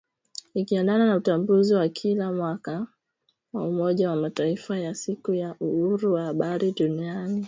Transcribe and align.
ikiendana 0.53 1.05
na 1.07 1.15
utambuzi 1.15 1.73
wa 1.73 1.89
kila 1.89 2.31
mwaka 2.31 2.87
wa 3.53 3.67
Umoja 3.67 4.09
wa 4.09 4.15
Mataifa 4.15 4.73
wa 4.79 4.95
siku 4.95 5.33
ya 5.33 5.55
uhuru 5.59 6.13
wa 6.13 6.23
habari 6.23 6.71
duniani 6.71 7.39